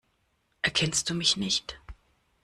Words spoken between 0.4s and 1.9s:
Erkennst du mich nicht?